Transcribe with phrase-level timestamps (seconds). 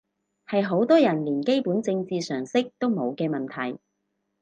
[0.47, 3.79] 係好多人連基本政治常識都冇嘅問題